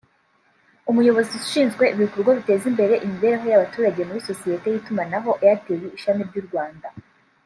[0.89, 6.87] umuyobozi ushinzwe ibikorwa biteza imbere imibereho y’abaturage muri sosiyete y’itumanaho Airtel ishami ry’u Rwanda